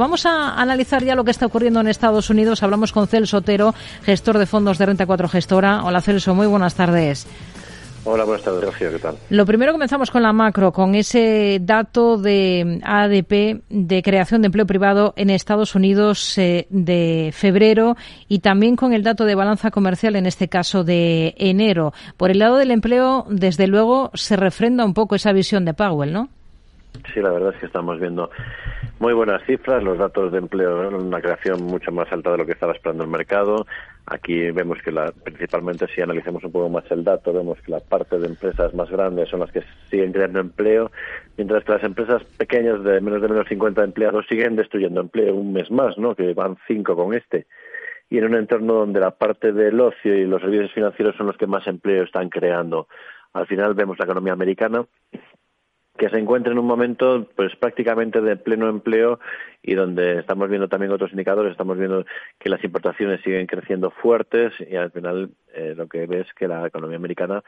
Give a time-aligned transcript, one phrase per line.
[0.00, 2.62] Vamos a analizar ya lo que está ocurriendo en Estados Unidos.
[2.62, 5.82] Hablamos con Celso Otero, gestor de fondos de Renta 4 Gestora.
[5.82, 7.26] Hola Celso, muy buenas tardes.
[8.04, 9.16] Hola, buenas tardes, Rocío, ¿qué tal?
[9.28, 14.66] Lo primero comenzamos con la macro, con ese dato de ADP de creación de empleo
[14.66, 17.96] privado en Estados Unidos eh, de febrero
[18.28, 21.92] y también con el dato de balanza comercial, en este caso de enero.
[22.16, 26.12] Por el lado del empleo, desde luego, se refrenda un poco esa visión de Powell,
[26.12, 26.28] ¿no?
[27.12, 28.30] Sí, la verdad es que estamos viendo
[28.98, 32.52] muy buenas cifras, los datos de empleo, una creación mucho más alta de lo que
[32.52, 33.66] estaba esperando el mercado.
[34.06, 37.80] Aquí vemos que la, principalmente si analizamos un poco más el dato, vemos que la
[37.80, 40.90] parte de empresas más grandes son las que siguen creando empleo,
[41.36, 45.52] mientras que las empresas pequeñas de menos de menos 50 empleados siguen destruyendo empleo un
[45.52, 46.14] mes más, ¿no?
[46.14, 47.46] Que van cinco con este.
[48.10, 51.36] Y en un entorno donde la parte del ocio y los servicios financieros son los
[51.36, 52.88] que más empleo están creando.
[53.34, 54.84] Al final vemos la economía americana
[55.98, 59.18] que se encuentra en un momento pues prácticamente de pleno empleo
[59.62, 62.04] y donde estamos viendo también otros indicadores, estamos viendo
[62.38, 66.48] que las importaciones siguen creciendo fuertes y al final eh, lo que ves es que
[66.48, 67.42] la economía americana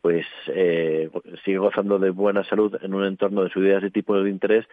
[0.00, 1.10] pues eh,
[1.44, 4.64] sigue gozando de buena salud en un entorno de subidas de tipos de interés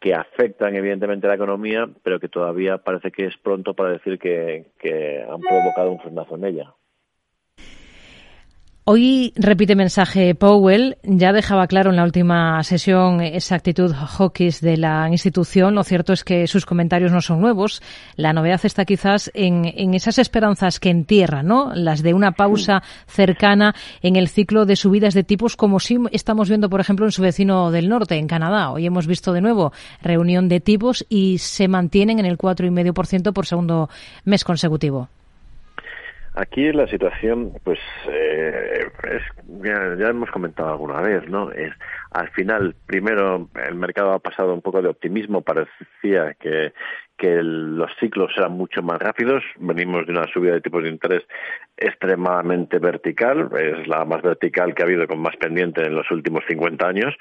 [0.00, 4.18] que afectan evidentemente a la economía, pero que todavía parece que es pronto para decir
[4.18, 6.74] que, que han provocado un frenazo en ella.
[8.90, 14.78] Hoy repite mensaje Powell, ya dejaba claro en la última sesión esa actitud hawkish de
[14.78, 15.74] la institución.
[15.74, 17.82] Lo cierto es que sus comentarios no son nuevos.
[18.16, 21.70] La novedad está quizás en, esas esperanzas que entierra, ¿no?
[21.74, 26.48] Las de una pausa cercana en el ciclo de subidas de tipos, como sí estamos
[26.48, 28.70] viendo, por ejemplo, en su vecino del norte, en Canadá.
[28.70, 33.44] Hoy hemos visto de nuevo reunión de tipos y se mantienen en el 4,5% por
[33.44, 33.90] segundo
[34.24, 35.10] mes consecutivo.
[36.40, 39.22] Aquí la situación, pues, eh, es,
[39.60, 41.50] ya, hemos comentado alguna vez, ¿no?
[41.50, 41.72] Es,
[42.12, 46.72] al final, primero, el mercado ha pasado un poco de optimismo, parecía que,
[47.16, 51.24] que los ciclos eran mucho más rápidos, venimos de una subida de tipos de interés
[51.76, 56.44] extremadamente vertical, es la más vertical que ha habido con más pendiente en los últimos
[56.46, 57.16] 50 años,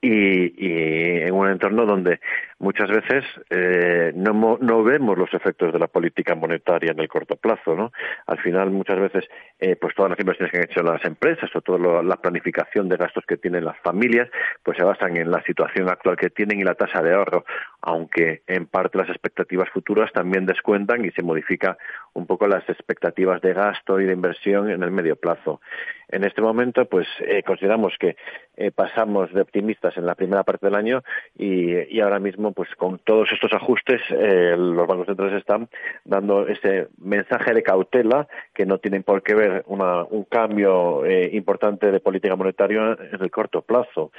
[0.00, 0.08] y,
[0.56, 2.18] y, en un entorno donde
[2.58, 7.36] muchas veces eh, no, no, vemos los efectos de la política monetaria en el corto
[7.36, 7.92] plazo, ¿no?
[8.26, 9.24] Al final, muchas veces,
[9.58, 12.96] eh, pues todas las inversiones que han hecho las empresas o toda la planificación de
[12.96, 14.28] gastos que tienen las familias,
[14.62, 17.44] pues se basan en la situación actual que tienen y la tasa de ahorro,
[17.82, 21.76] aunque en parte las expectativas futuras también descuentan y se modifica
[22.14, 25.60] un poco las expectativas de gasto y de inversión en el medio plazo.
[26.08, 28.16] En este momento, pues eh, consideramos que
[28.56, 31.02] eh, pasamos de optimistas en la primera parte del año
[31.36, 35.68] y, ahora mismo, pues con todos estos ajustes, eh, los bancos centrales están
[36.04, 42.00] dando ese mensaje de cautela que no tienen por qué ver un cambio importante de
[42.00, 44.12] política monetaria en el corto plazo.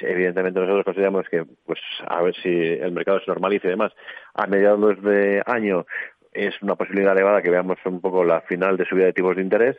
[0.00, 3.92] Evidentemente nosotros consideramos que pues a ver si el mercado se normalice y demás
[4.34, 5.84] a mediados de año
[6.32, 9.42] es una posibilidad elevada que veamos un poco la final de subida de tipos de
[9.42, 9.76] interés,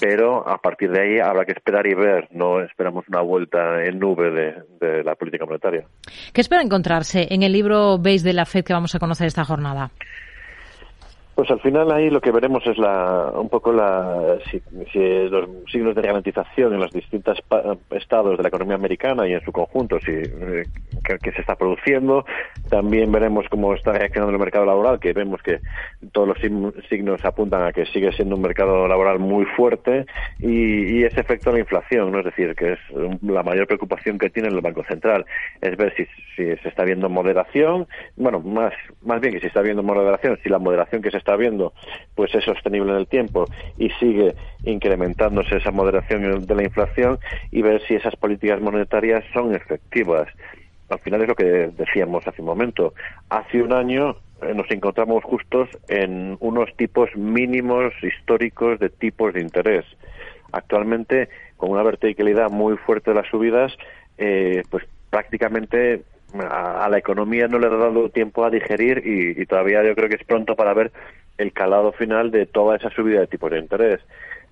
[0.00, 2.28] pero a partir de ahí habrá que esperar y ver.
[2.32, 5.84] No esperamos una vuelta en nube de, la política monetaria.
[6.32, 9.44] ¿Qué espera encontrarse en el libro Base de la FED que vamos a conocer esta
[9.44, 9.90] jornada?
[11.34, 14.60] Pues al final ahí lo que veremos es la, un poco la, si,
[15.30, 17.42] los signos de garantización en los distintos
[17.90, 20.64] estados de la economía americana y en su conjunto, si eh,
[21.22, 22.26] que, se está produciendo.
[22.68, 25.60] También veremos cómo está reaccionando el mercado laboral, que vemos que
[26.12, 26.38] todos los
[26.90, 30.04] signos apuntan a que sigue siendo un mercado laboral muy fuerte
[30.38, 32.18] y, ese efecto de la inflación, ¿no?
[32.18, 32.78] es decir, que es
[33.22, 35.24] la mayor preocupación que tiene el Banco Central,
[35.60, 36.04] es ver si,
[36.36, 38.72] si se está viendo moderación, bueno, más,
[39.02, 41.72] más bien que si está viendo moderación, si la moderación que se está viendo
[42.14, 43.46] pues es sostenible en el tiempo
[43.78, 44.34] y sigue
[44.64, 47.18] incrementándose esa moderación de la inflación
[47.50, 50.28] y ver si esas políticas monetarias son efectivas.
[50.88, 52.92] Al final es lo que decíamos hace un momento.
[53.30, 59.40] Hace un año eh, nos encontramos justos en unos tipos mínimos históricos de tipos de
[59.40, 59.86] interés.
[60.50, 63.72] Actualmente, con una verticalidad muy fuerte de las subidas,
[64.18, 66.02] eh, pues prácticamente
[66.40, 70.16] a, la economía no le ha dado tiempo a digerir y, todavía yo creo que
[70.16, 70.92] es pronto para ver
[71.38, 74.00] el calado final de toda esa subida de tipos de interés.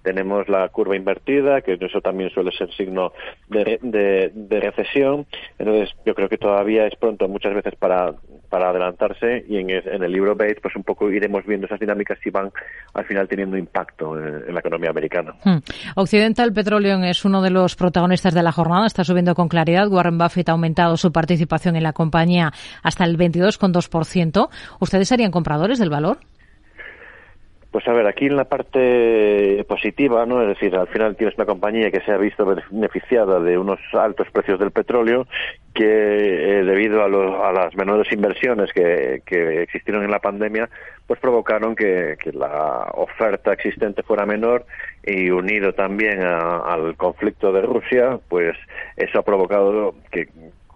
[0.03, 3.13] Tenemos la curva invertida, que eso también suele ser signo
[3.49, 5.27] de, recesión.
[5.59, 8.15] Entonces, yo creo que todavía es pronto muchas veces para,
[8.49, 12.19] para adelantarse y en, en el libro Bates, pues un poco iremos viendo esas dinámicas
[12.23, 12.51] si van
[12.95, 15.35] al final teniendo impacto en, la economía americana.
[15.45, 15.59] Hmm.
[15.97, 19.89] Occidental Petroleum es uno de los protagonistas de la jornada, está subiendo con claridad.
[19.89, 22.53] Warren Buffett ha aumentado su participación en la compañía
[22.83, 24.49] hasta el 22,2%.
[24.81, 26.19] ¿Ustedes serían compradores del valor?
[27.71, 30.43] Pues a ver, aquí en la parte positiva, ¿no?
[30.43, 34.27] Es decir, al final tienes una compañía que se ha visto beneficiada de unos altos
[34.33, 35.29] precios del petróleo
[35.73, 39.23] que eh, debido a, las menores inversiones que,
[39.63, 40.69] existieron en la pandemia,
[41.07, 44.67] pues provocaron que, la oferta existente fuera menor
[45.05, 48.57] y unido también al conflicto de Rusia, pues
[48.97, 50.29] eso ha provocado que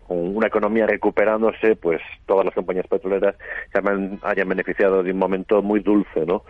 [0.06, 3.34] con una economía recuperándose, pues todas las compañías petroleras
[3.72, 3.80] se
[4.22, 6.44] hayan beneficiado de un momento muy dulce, ¿no?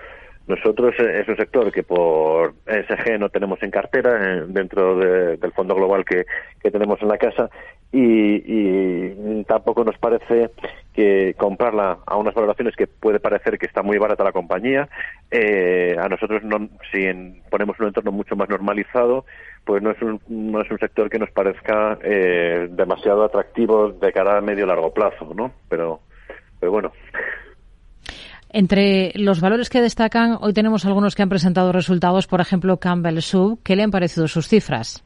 [0.47, 5.53] Nosotros eh, es un sector que por ESG no tenemos en cartera eh, dentro del
[5.53, 6.27] fondo global que,
[6.71, 7.49] tenemos en la casa
[7.93, 10.51] y, tampoco nos parece
[10.93, 14.89] que comprarla a unas valoraciones que puede parecer que está muy barata la compañía.
[15.31, 17.07] Eh, a nosotros, no, si
[17.51, 19.25] ponemos un entorno mucho más normalizado,
[19.65, 24.39] pues no es un, no es un sector que nos parezca demasiado atractivo de cara
[24.39, 25.53] a medio largo plazo, ¿no?
[25.69, 26.01] Pero,
[26.59, 26.93] pero bueno.
[28.57, 33.19] Entre los valores que destacan, hoy tenemos algunos que han presentado resultados, por ejemplo, Campbell
[33.19, 33.59] Sub.
[33.65, 35.03] ¿Qué le han parecido sus cifras?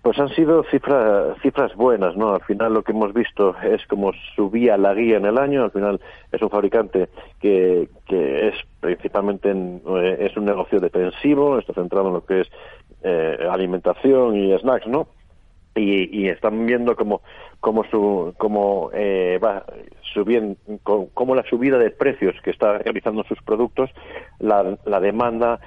[0.00, 2.32] Pues han sido cifras, cifras buenas, ¿no?
[2.32, 5.64] Al final lo que hemos visto es como subía la guía en el año.
[5.64, 6.00] Al final
[6.32, 7.10] es un fabricante
[7.42, 12.48] que, que es principalmente eh, es un negocio defensivo, está centrado en lo que es
[13.02, 15.08] eh, alimentación y snacks, ¿no?
[15.76, 17.20] Y, y, están viendo como
[17.58, 19.64] cómo su cómo eh, va
[20.12, 23.90] subiendo cómo la subida de precios que está realizando sus productos
[24.38, 25.58] la, la demanda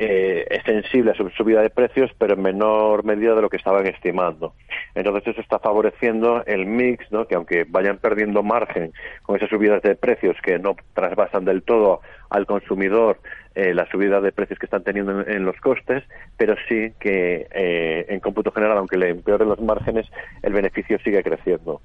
[0.00, 3.56] eh, es sensible a su subida de precios, pero en menor medida de lo que
[3.56, 4.54] estaban estimando.
[4.94, 7.26] Entonces eso está favoreciendo el mix, ¿no?
[7.26, 8.92] que aunque vayan perdiendo margen
[9.22, 13.18] con esas subidas de precios que no trasvasan del todo al consumidor
[13.54, 16.04] eh, la subida de precios que están teniendo en, los costes,
[16.36, 20.06] pero sí que eh, en cómputo general, aunque le empeoren los márgenes,
[20.42, 21.80] el beneficio sigue creciendo.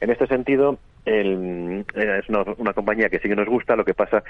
[0.00, 3.94] En este sentido, el, eh, es una, compañía que sí que nos gusta, lo que
[3.94, 4.22] pasa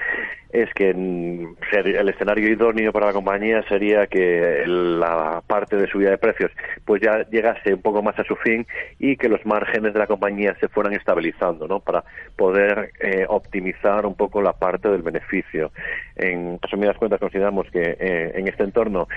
[0.50, 6.18] es que el escenario idóneo para la compañía sería que la parte de subida de
[6.18, 6.50] precios
[6.84, 8.66] pues ya llegase un poco más a su fin
[8.98, 11.80] y que los márgenes de la compañía se fueran estabilizando, ¿no?
[11.80, 12.04] Para
[12.36, 15.47] poder eh, optimizar un poco la parte del beneficio.
[16.16, 19.08] En resumidas cuentas consideramos que eh, en este entorno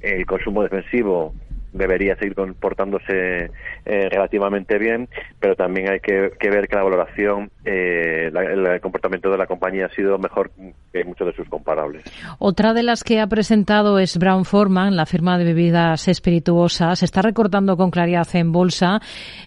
[0.00, 1.34] el consumo defensivo
[1.72, 3.50] debería seguir comportándose
[3.84, 5.08] eh, relativamente bien,
[5.38, 9.94] pero también hay que, ver que la valoración, eh, el comportamiento de la compañía ha
[9.94, 10.50] sido mejor
[10.92, 12.02] que muchos de sus comparables.
[12.38, 17.02] Otra de las que ha presentado es Brown Forman, la firma de bebidas espirituosas.
[17.02, 19.00] Está recortando con claridad en bolsa.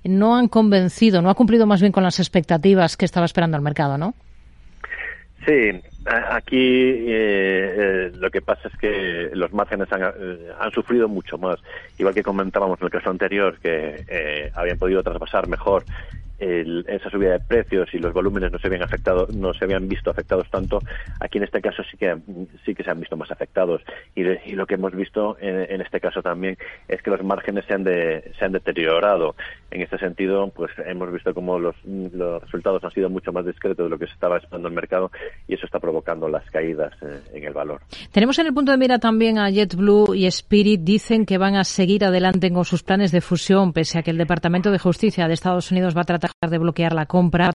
[0.04, 3.64] No han convencido, no ha cumplido más bien con las expectativas que estaba esperando el
[3.64, 4.14] mercado, ¿no?
[5.46, 11.38] Sí, aquí eh, eh, lo que pasa es que los márgenes eh, han, sufrido mucho
[11.38, 11.60] más.
[11.98, 15.86] Igual que comentábamos en el caso anterior, que habían podido traspasar mejor
[16.42, 20.10] esa subida de precios y los volúmenes no se habían afectado, no se habían visto
[20.10, 20.80] afectados tanto,
[21.20, 22.18] aquí en este caso sí que
[22.66, 23.82] sí que se han visto más afectados
[24.16, 26.58] y, lo que hemos visto en, este caso también
[26.88, 29.36] es que los márgenes se han de, se han deteriorado.
[29.70, 33.86] En este sentido, pues hemos visto como los, los resultados han sido mucho más discretos
[33.86, 35.12] de lo que se estaba esperando el mercado
[35.48, 37.82] y eso está provocando las caídas eh, en el valor.
[38.12, 41.64] Tenemos en el punto de mira también a JetBlue y Spirit dicen que van a
[41.64, 45.34] seguir adelante con sus planes de fusión pese a que el Departamento de Justicia de
[45.34, 47.52] Estados Unidos va a tratar de bloquear la compra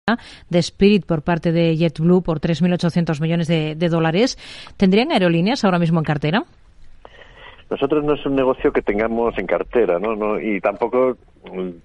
[0.49, 4.37] de Spirit por parte de JetBlue por 3.800 millones de, dólares.
[4.77, 6.43] ¿Tendrían aerolíneas ahora mismo en cartera?
[7.69, 10.39] Nosotros no es un negocio que tengamos en cartera, ¿no?
[10.39, 11.17] y tampoco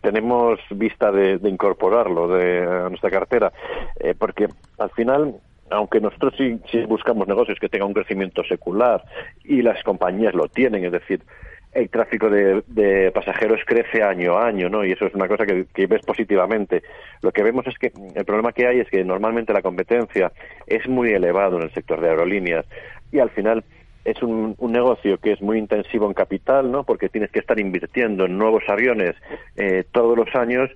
[0.03, 3.53] tenemos vista de, incorporarlo de, a nuestra cartera,
[3.99, 4.49] eh, porque
[4.79, 5.35] al final
[5.71, 9.05] aunque nosotros sí, buscamos negocios que tengan un crecimiento secular
[9.45, 11.23] y las compañías lo tienen, es decir,
[11.73, 14.85] el tráfico de, pasajeros crece año a año, ¿no?
[14.85, 16.83] Y eso es una cosa que, ves positivamente.
[17.23, 20.33] Lo que vemos es que el problema que hay es que normalmente la competencia
[20.67, 22.67] es muy elevado en el sector de aerolíneas
[23.13, 23.65] y al final
[24.05, 26.85] es un, negocio que es muy intensivo en capital, ¿no?
[26.85, 29.15] Porque tienes que estar invirtiendo en nuevos aviones
[29.57, 30.71] eh, todos los años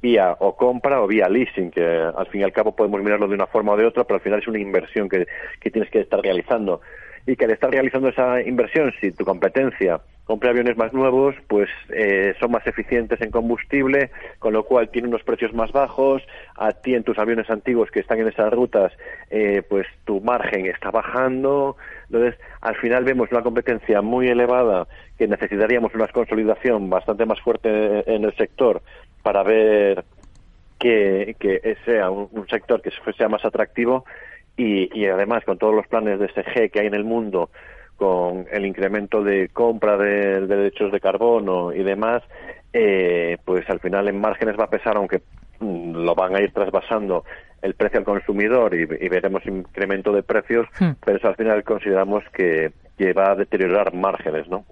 [0.00, 3.34] vía o compra o vía leasing, que al fin y al cabo podemos mirarlo de
[3.34, 5.26] una forma o de otra, pero al final es una inversión que
[5.70, 6.80] tienes que estar realizando.
[7.26, 11.68] Y que al estar realizando esa inversión, si tu competencia compra aviones más nuevos, pues
[11.90, 16.22] eh, son más eficientes en combustible, con lo cual tienen unos precios más bajos.
[16.56, 18.92] A ti en tus aviones antiguos que están en esas rutas,
[19.30, 21.76] eh, pues tu margen está bajando.
[22.06, 27.68] Entonces, al final vemos una competencia muy elevada que necesitaríamos una consolidación bastante más fuerte
[28.12, 28.82] en el sector
[29.22, 30.04] para ver
[30.78, 34.04] que, que sea un, sector que sea más atractivo
[34.56, 37.50] y, y además con todos los planes de SG que hay en el mundo
[37.96, 42.22] con el incremento de compra de, derechos de carbono y demás,
[42.72, 45.22] eh, pues al final en márgenes va a pesar, aunque
[45.60, 47.24] mm, lo van a ir trasvasando
[47.62, 50.90] el precio al consumidor y, veremos incremento de precios, hmm.
[51.04, 54.66] pero eso al final consideramos que, que va a deteriorar márgenes, ¿no?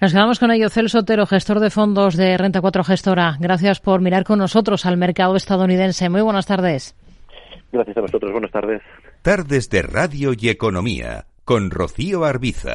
[0.00, 0.68] Nos quedamos con ello.
[0.68, 3.36] Celso Otero, gestor de fondos de Renta 4 Gestora.
[3.40, 6.10] Gracias por mirar con nosotros al mercado estadounidense.
[6.10, 6.94] Muy buenas tardes.
[7.76, 8.32] Gracias a vosotros.
[8.32, 8.82] Buenas tardes.
[9.22, 12.72] Tardes de Radio y Economía con Rocío Arbiza.